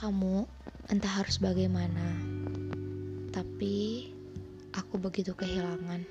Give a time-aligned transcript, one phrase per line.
[0.00, 2.16] Entah harus bagaimana,
[3.36, 4.08] tapi
[4.72, 6.08] aku begitu kehilangan.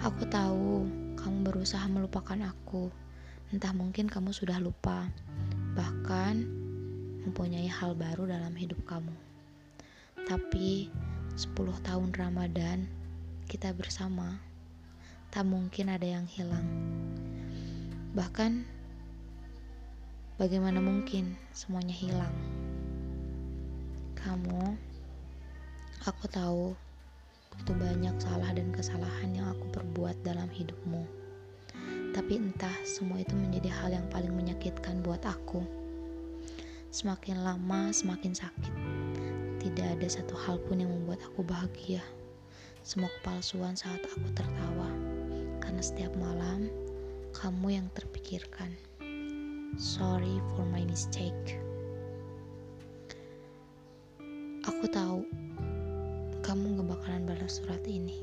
[0.00, 2.88] Aku tahu kamu berusaha melupakan aku.
[3.52, 5.12] Entah mungkin kamu sudah lupa,
[5.76, 6.48] bahkan
[7.28, 9.12] mempunyai hal baru dalam hidup kamu.
[10.24, 10.88] Tapi
[11.36, 11.54] 10
[11.84, 12.88] tahun Ramadan
[13.44, 14.40] kita bersama,
[15.28, 16.64] tak mungkin ada yang hilang.
[18.16, 18.64] Bahkan
[20.40, 22.53] bagaimana mungkin semuanya hilang?
[24.34, 24.66] Kamu,
[26.10, 26.74] aku tahu
[27.54, 31.06] begitu banyak salah dan kesalahan yang aku perbuat dalam hidupmu.
[32.10, 35.62] Tapi entah semua itu menjadi hal yang paling menyakitkan buat aku.
[36.90, 38.74] Semakin lama semakin sakit.
[39.62, 42.02] Tidak ada satu hal pun yang membuat aku bahagia.
[42.82, 44.90] Semua kepalsuan saat aku tertawa.
[45.62, 46.66] Karena setiap malam
[47.38, 48.74] kamu yang terpikirkan.
[49.78, 51.33] Sorry for my mistake.
[54.84, 55.24] Aku tahu
[56.44, 58.20] kamu gak bakalan balas surat ini.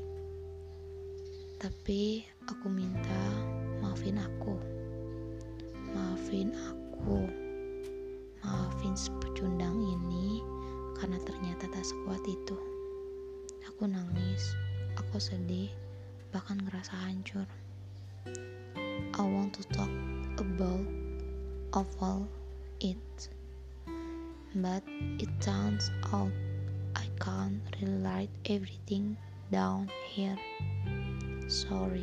[1.58, 3.18] Tapi aku minta
[3.82, 4.54] maafin aku.
[5.90, 7.26] Maafin aku.
[8.46, 10.38] Maafin sepecundang ini
[11.02, 12.54] karena ternyata tak sekuat itu.
[13.66, 14.54] Aku nangis,
[14.94, 15.74] aku sedih,
[16.30, 17.50] bahkan ngerasa hancur.
[19.18, 19.90] I want to talk
[20.38, 20.86] about
[21.74, 22.30] all
[22.78, 23.02] it.
[24.54, 24.86] But
[25.18, 26.30] it turns out
[27.22, 27.62] can't
[28.02, 29.14] write everything
[29.54, 30.34] down here.
[31.46, 32.02] Sorry.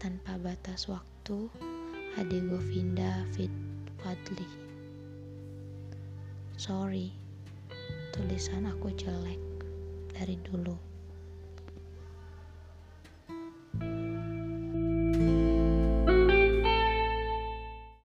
[0.00, 1.52] Tanpa batas waktu,
[2.16, 3.52] Ade Govinda Fit
[4.00, 4.48] Fadli.
[6.56, 7.12] Sorry,
[8.16, 9.40] tulisan aku jelek
[10.16, 10.85] dari dulu.